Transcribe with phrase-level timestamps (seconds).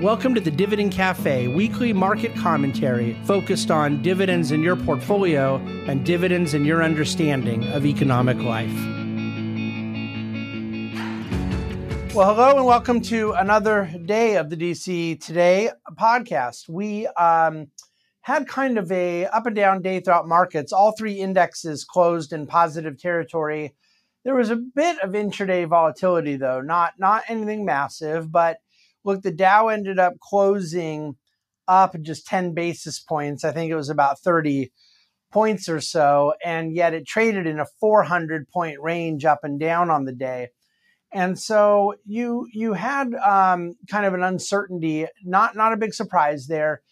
[0.00, 6.06] Welcome to the Dividend Cafe, weekly market commentary focused on dividends in your portfolio and
[6.06, 8.72] dividends in your understanding of economic life.
[12.14, 15.68] Well, hello and welcome to another day of the DC Today
[15.98, 16.66] podcast.
[16.66, 17.66] We um,
[18.22, 20.72] had kind of a up and down day throughout markets.
[20.72, 23.74] All three indexes closed in positive territory.
[24.24, 28.60] There was a bit of intraday volatility, though, not not anything massive, but
[29.04, 31.16] look, the Dow ended up closing
[31.68, 33.44] up just 10 basis points.
[33.44, 34.72] I think it was about 30
[35.32, 36.34] points or so.
[36.44, 40.48] And yet it traded in a 400 point range up and down on the day.
[41.12, 46.46] And so you you had um, kind of an uncertainty, not not a big surprise
[46.46, 46.82] there.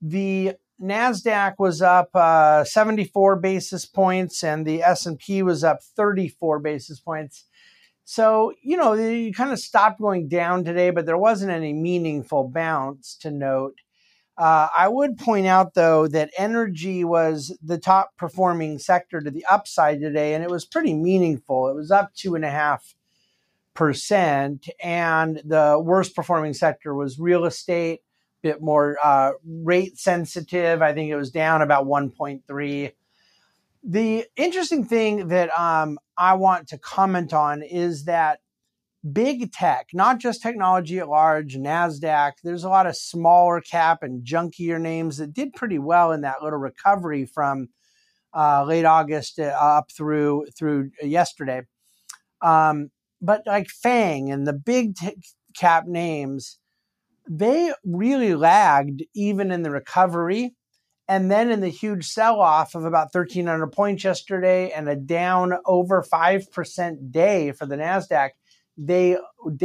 [0.00, 5.82] The Nasdaq was up uh, 74 basis points, and the S and P was up
[5.96, 7.46] 34 basis points.
[8.04, 12.48] So, you know, you kind of stopped going down today, but there wasn't any meaningful
[12.48, 13.80] bounce to note.
[14.36, 19.44] Uh, I would point out, though, that energy was the top performing sector to the
[19.48, 21.68] upside today, and it was pretty meaningful.
[21.68, 22.94] It was up two and a half
[23.74, 28.00] percent, and the worst performing sector was real estate,
[28.42, 30.82] a bit more uh, rate sensitive.
[30.82, 32.92] I think it was down about 1.3
[33.84, 38.40] the interesting thing that um, I want to comment on is that
[39.12, 44.24] big tech, not just technology at large, NASDAQ, there's a lot of smaller cap and
[44.24, 47.68] junkier names that did pretty well in that little recovery from
[48.34, 51.62] uh, late August uh, up through through yesterday.
[52.42, 52.90] Um,
[53.20, 55.16] but like Fang and the big t-
[55.56, 56.58] cap names,
[57.28, 60.54] they really lagged even in the recovery
[61.08, 65.54] and then in the huge sell off of about 1,300 points yesterday and a down
[65.66, 68.30] over 5% day for the NASDAQ,
[68.78, 69.18] they,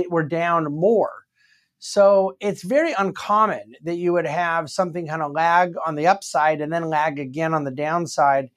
[0.10, 1.12] were down more.
[1.80, 6.60] So it's very uncommon that you would have something kind of lag on the upside
[6.60, 8.50] and then lag again on the downside.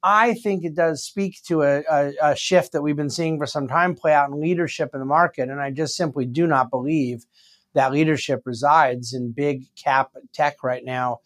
[0.00, 3.46] I think it does speak to a, a, a, shift that we've been seeing for
[3.46, 5.48] some time play out in leadership in the market.
[5.48, 7.26] And I just simply do not believe
[7.74, 11.18] that leadership resides in big cap tech right now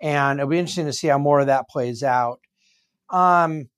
[0.00, 2.40] and it'll be interesting to see how more of that plays out.
[3.10, 3.68] Um,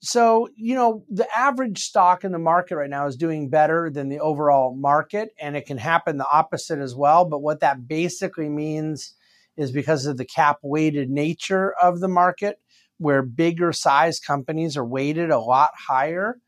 [0.00, 4.08] so, you know, the average stock in the market right now is doing better than
[4.08, 7.24] the overall market, and it can happen the opposite as well.
[7.24, 9.14] But what that basically means
[9.56, 12.60] is because of the cap weighted nature of the market,
[12.98, 16.38] where bigger size companies are weighted a lot higher,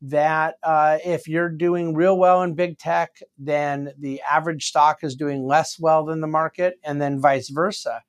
[0.00, 5.16] that uh, if you're doing real well in big tech, then the average stock is
[5.16, 8.02] doing less well than the market, and then vice versa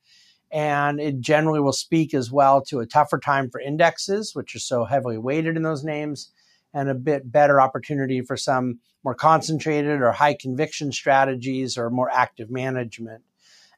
[0.54, 4.60] and it generally will speak as well to a tougher time for indexes, which are
[4.60, 6.32] so heavily weighted in those names,
[6.76, 12.10] and a bit better opportunity for some more concentrated or high conviction strategies or more
[12.12, 13.24] active management.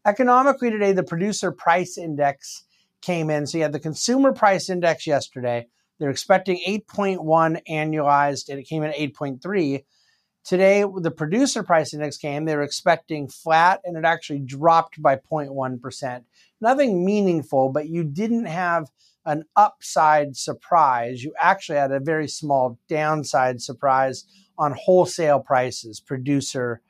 [0.05, 2.65] Economically, today, the producer price index
[3.01, 3.47] came in.
[3.47, 5.67] So you had the consumer price index yesterday.
[5.97, 9.83] They're expecting 8.1 annualized, and it came in at 8.3.
[10.43, 12.45] Today, the producer price index came.
[12.45, 16.23] They were expecting flat, and it actually dropped by 0.1%
[16.61, 18.89] nothing meaningful, but you didn't have
[19.25, 21.23] an upside surprise.
[21.23, 24.25] You actually had a very small downside surprise
[24.57, 26.81] on wholesale prices, producer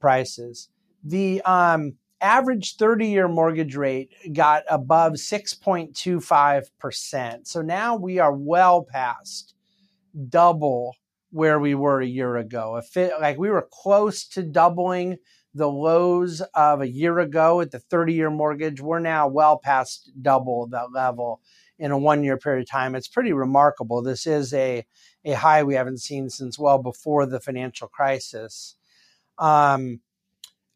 [0.00, 0.68] prices.
[1.04, 7.46] The um, average 30 year mortgage rate got above 6.25%.
[7.46, 9.54] So now we are well past
[10.28, 10.96] double
[11.30, 12.76] where we were a year ago.
[12.76, 15.18] If it, like we were close to doubling
[15.56, 20.10] the lows of a year ago at the 30 year mortgage, we're now well past
[20.20, 21.40] double that level
[21.78, 22.94] in a one year period of time.
[22.94, 24.02] It's pretty remarkable.
[24.02, 24.86] This is a,
[25.24, 28.76] a high we haven't seen since well before the financial crisis.
[29.38, 30.00] Um,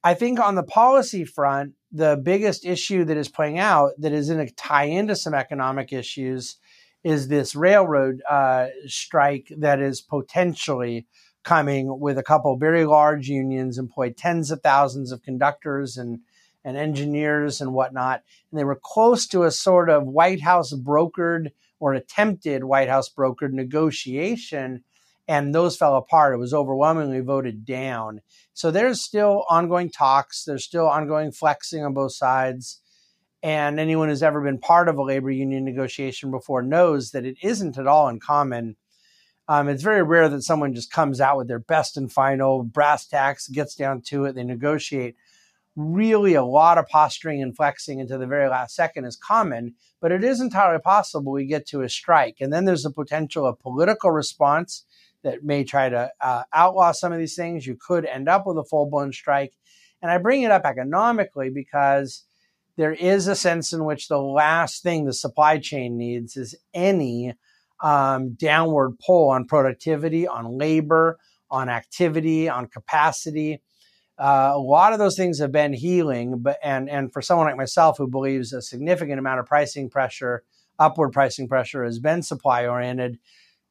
[0.02, 4.30] I think on the policy front, the biggest issue that is playing out that is
[4.30, 6.56] going to tie into some economic issues
[7.02, 11.06] is this railroad uh, strike that is potentially
[11.42, 16.20] coming with a couple very large unions, employed tens of thousands of conductors and
[16.64, 18.22] and engineers and whatnot.
[18.50, 23.08] And they were close to a sort of White House brokered or attempted White House
[23.08, 24.84] brokered negotiation,
[25.26, 26.34] and those fell apart.
[26.34, 28.20] It was overwhelmingly voted down.
[28.52, 30.44] So there's still ongoing talks.
[30.44, 32.80] There's still ongoing flexing on both sides.
[33.42, 37.38] And anyone who's ever been part of a labor union negotiation before knows that it
[37.42, 38.76] isn't at all uncommon
[39.50, 43.04] um, it's very rare that someone just comes out with their best and final brass
[43.04, 45.16] tacks, gets down to it, they negotiate.
[45.74, 50.12] Really, a lot of posturing and flexing into the very last second is common, but
[50.12, 52.36] it is entirely possible we get to a strike.
[52.38, 54.84] And then there's the potential of political response
[55.24, 57.66] that may try to uh, outlaw some of these things.
[57.66, 59.54] You could end up with a full blown strike.
[60.00, 62.22] And I bring it up economically because
[62.76, 67.34] there is a sense in which the last thing the supply chain needs is any
[67.82, 71.18] um, downward pull on productivity, on labor,
[71.50, 73.62] on activity, on capacity.
[74.18, 77.56] Uh, a lot of those things have been healing, but and and for someone like
[77.56, 80.42] myself who believes a significant amount of pricing pressure,
[80.78, 83.18] upward pricing pressure, has been supply oriented,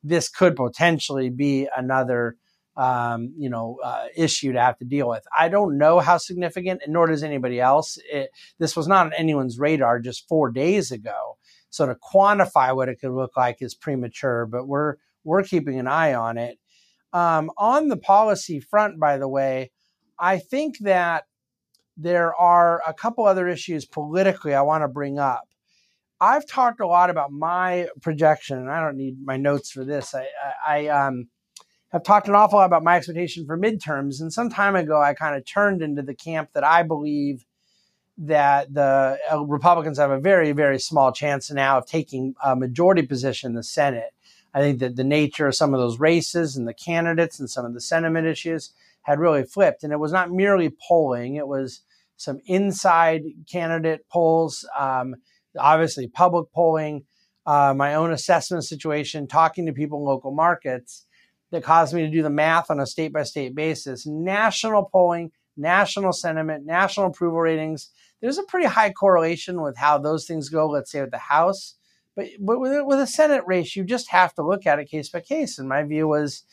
[0.04, 2.36] this could potentially be another
[2.76, 5.24] um, you know uh, issue to have to deal with.
[5.38, 8.00] I don't know how significant, nor does anybody else.
[8.12, 11.38] It, this was not on anyone's radar just four days ago,
[11.70, 14.46] so to quantify what it could look like is premature.
[14.46, 16.58] But we're we're keeping an eye on it.
[17.12, 19.72] Um, on the policy front, by the way,
[20.18, 21.26] I think that
[21.98, 25.48] there are a couple other issues politically I want to bring up.
[26.22, 30.14] I've talked a lot about my projection, and I don't need my notes for this.
[30.14, 30.28] I,
[30.68, 31.30] I, I um,
[31.92, 34.22] have talked an awful lot about my expectation for midterms.
[34.22, 37.46] And some time ago, I kind of turned into the camp that I believe
[38.20, 43.02] that the uh, Republicans have a very, very small chance now of taking a majority
[43.02, 44.14] position in the Senate.
[44.54, 47.66] I think that the nature of some of those races and the candidates and some
[47.66, 48.74] of the sentiment issues
[49.04, 49.84] had really flipped.
[49.84, 51.82] And it was not merely polling, it was
[52.18, 55.16] some inside candidate polls, um,
[55.58, 57.06] obviously public polling,
[57.46, 61.06] uh, my own assessment situation, talking to people in local markets
[61.52, 64.06] that caused me to do the math on a state by state basis.
[64.06, 67.90] National polling, national sentiment, national approval ratings.
[68.22, 71.76] There's a pretty high correlation with how those things go, let's say with the House.
[72.16, 75.10] But, but with, with a Senate race, you just have to look at it case
[75.10, 75.58] by case.
[75.58, 76.44] And my view was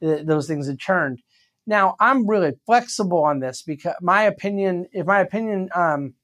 [0.00, 1.22] those things had churned.
[1.66, 6.14] Now, I'm really flexible on this because my opinion, if my opinion, um,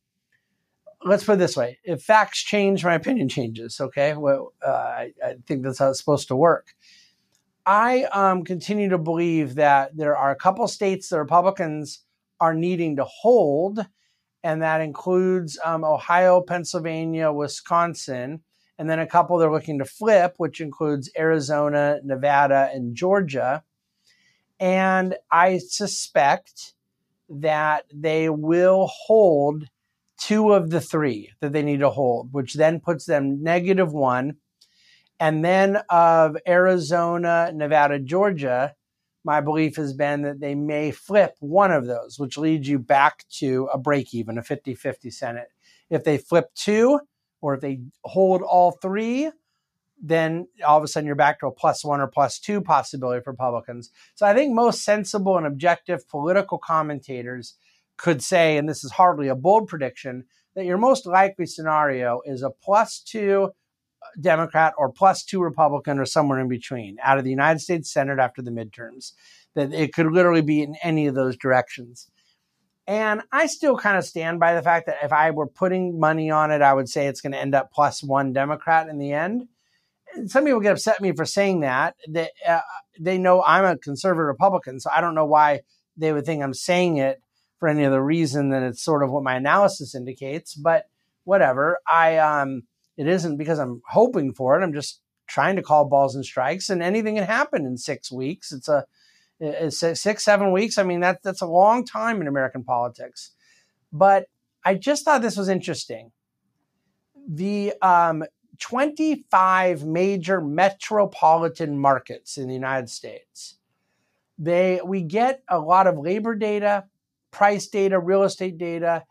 [1.02, 3.80] let's put it this way if facts change, my opinion changes.
[3.80, 4.14] Okay.
[4.14, 6.74] Well, uh, I, I think that's how it's supposed to work.
[7.64, 12.04] I um, continue to believe that there are a couple states the Republicans
[12.40, 13.86] are needing to hold,
[14.42, 18.40] and that includes um, Ohio, Pennsylvania, Wisconsin,
[18.78, 23.62] and then a couple they're looking to flip, which includes Arizona, Nevada, and Georgia.
[24.58, 26.74] And I suspect
[27.28, 29.64] that they will hold
[30.18, 34.36] two of the three that they need to hold, which then puts them negative one
[35.20, 38.74] and then of Arizona, Nevada, Georgia,
[39.24, 43.24] my belief has been that they may flip one of those, which leads you back
[43.38, 45.48] to a break even, a 50 50 Senate.
[45.90, 47.00] If they flip two,
[47.40, 49.30] or if they hold all three,
[50.02, 53.22] then all of a sudden you're back to a plus one or plus two possibility
[53.22, 53.90] for Republicans.
[54.14, 57.54] So I think most sensible and objective political commentators
[57.96, 60.24] could say, and this is hardly a bold prediction,
[60.54, 63.50] that your most likely scenario is a plus two
[64.20, 68.18] Democrat or plus two Republican or somewhere in between out of the United States Senate
[68.18, 69.12] after the midterms.
[69.54, 72.08] That it could literally be in any of those directions.
[72.86, 76.30] And I still kind of stand by the fact that if I were putting money
[76.30, 79.12] on it, I would say it's going to end up plus one Democrat in the
[79.12, 79.48] end.
[80.14, 81.94] And some people get upset at me for saying that.
[82.08, 82.60] They, uh,
[82.98, 85.60] they know I'm a conservative Republican, so I don't know why
[85.96, 87.20] they would think I'm saying it
[87.58, 90.54] for any other reason than it's sort of what my analysis indicates.
[90.54, 90.86] But
[91.24, 91.78] whatever.
[91.86, 92.62] I um,
[93.00, 94.62] it isn't because I'm hoping for it.
[94.62, 98.52] I'm just trying to call balls and strikes, and anything can happen in six weeks.
[98.52, 98.84] It's a
[99.40, 100.76] it's six, seven weeks.
[100.76, 103.30] I mean, that that's a long time in American politics.
[103.90, 104.26] But
[104.66, 106.12] I just thought this was interesting.
[107.26, 108.22] The um,
[108.58, 113.56] 25 major metropolitan markets in the United States.
[114.38, 116.84] They we get a lot of labor data,
[117.30, 119.04] price data, real estate data,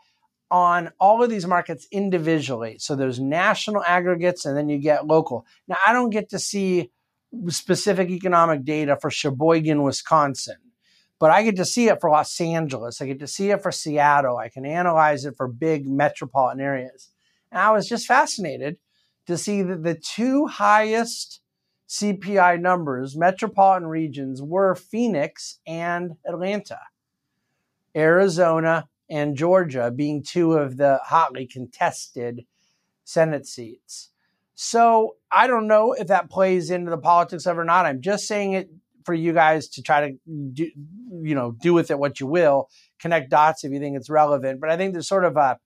[0.51, 2.77] on all of these markets individually.
[2.79, 5.45] So there's national aggregates and then you get local.
[5.67, 6.91] Now, I don't get to see
[7.47, 10.57] specific economic data for Sheboygan, Wisconsin,
[11.19, 13.01] but I get to see it for Los Angeles.
[13.01, 14.37] I get to see it for Seattle.
[14.37, 17.09] I can analyze it for big metropolitan areas.
[17.51, 18.77] And I was just fascinated
[19.27, 21.41] to see that the two highest
[21.87, 26.79] CPI numbers, metropolitan regions, were Phoenix and Atlanta.
[27.95, 32.45] Arizona and Georgia being two of the hotly contested
[33.03, 34.09] Senate seats.
[34.55, 37.85] So I don't know if that plays into the politics of or not.
[37.85, 38.69] I'm just saying it
[39.05, 40.17] for you guys to try to
[40.53, 40.69] do,
[41.23, 44.59] you know, do with it what you will, connect dots if you think it's relevant.
[44.59, 45.59] But I think there's sort of a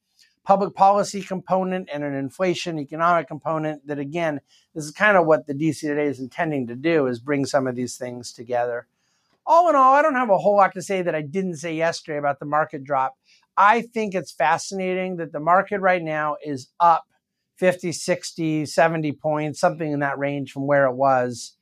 [0.44, 4.42] public policy component and an inflation economic component that again,
[4.76, 7.66] this is kind of what the DC today is intending to do is bring some
[7.66, 8.88] of these things together.
[9.46, 11.76] All in all, I don't have a whole lot to say that I didn't say
[11.76, 13.18] yesterday about the market drop.
[13.58, 17.06] I think it's fascinating that the market right now is up
[17.58, 21.56] 50, 60, 70 points, something in that range from where it was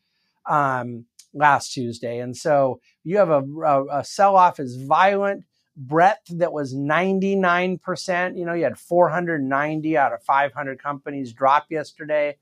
[0.49, 2.19] um, last Tuesday.
[2.19, 5.43] And so you have a, a, a sell off is violent,
[5.75, 8.37] breadth that was 99%.
[8.37, 12.37] You know, you had 490 out of 500 companies drop yesterday.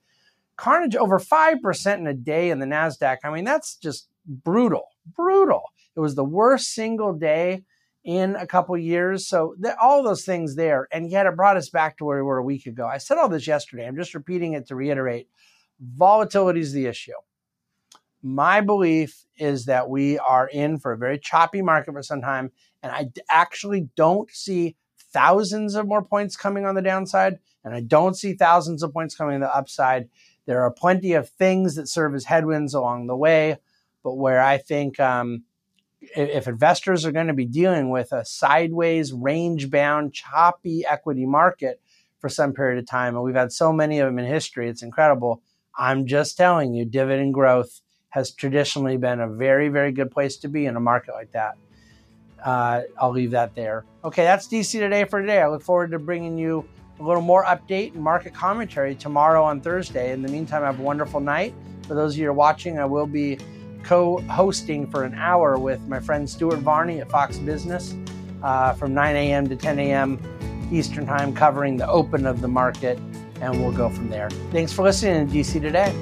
[0.55, 3.17] Carnage over 5% in a day in the NASDAQ.
[3.23, 5.63] I mean, that's just brutal, brutal.
[5.95, 7.63] It was the worst single day
[8.03, 9.27] in a couple years.
[9.27, 12.37] So all those things there, and yet it brought us back to where we were
[12.37, 12.87] a week ago.
[12.87, 13.87] I said all this yesterday.
[13.87, 15.27] I'm just repeating it to reiterate.
[15.79, 17.13] Volatility is the issue.
[18.21, 22.51] My belief is that we are in for a very choppy market for some time,
[22.83, 24.75] and I actually don't see
[25.13, 29.15] thousands of more points coming on the downside, and I don't see thousands of points
[29.15, 30.09] coming on the upside.
[30.45, 33.57] There are plenty of things that serve as headwinds along the way,
[34.03, 35.43] but where I think um,
[36.01, 41.81] if investors are going to be dealing with a sideways, range bound, choppy equity market
[42.19, 44.83] for some period of time, and we've had so many of them in history, it's
[44.83, 45.41] incredible.
[45.77, 50.47] I'm just telling you, dividend growth has traditionally been a very, very good place to
[50.47, 51.57] be in a market like that.
[52.43, 53.85] Uh, I'll leave that there.
[54.03, 55.41] Okay, that's DC Today for today.
[55.41, 56.67] I look forward to bringing you
[56.99, 60.11] a little more update and market commentary tomorrow on Thursday.
[60.11, 61.53] In the meantime, have a wonderful night.
[61.87, 63.37] For those of you who are watching, I will be
[63.83, 67.95] co hosting for an hour with my friend Stuart Varney at Fox Business
[68.43, 69.47] uh, from 9 a.m.
[69.49, 70.19] to 10 a.m.
[70.71, 72.99] Eastern Time, covering the open of the market,
[73.41, 74.29] and we'll go from there.
[74.51, 75.93] Thanks for listening to DC Today.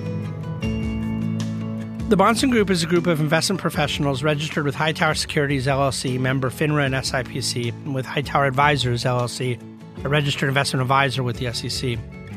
[2.10, 6.50] The Bahnsen Group is a group of investment professionals registered with Hightower Securities LLC, member
[6.50, 9.60] FINRA and SIPC, and with Hightower Advisors LLC,
[10.06, 12.00] a registered investment advisor with the SEC.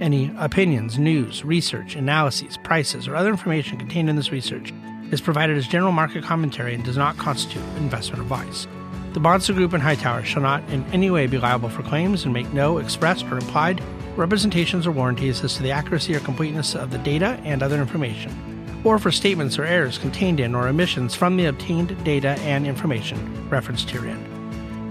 [0.00, 4.72] any opinions, news, research, analyses, prices, or other information contained in this research
[5.10, 8.66] is provided as general market commentary and does not constitute investment advice.
[9.12, 12.34] The Bahnsen Group and Hightower shall not in any way be liable for claims and
[12.34, 13.82] make no expressed or implied
[14.16, 18.80] representations or warranties as to the accuracy or completeness of the data and other information,
[18.84, 23.48] or for statements or errors contained in or omissions from the obtained data and information
[23.48, 24.32] referenced herein.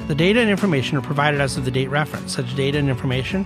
[0.08, 2.36] The data and information are provided as of the date referenced.
[2.36, 3.46] Such data and information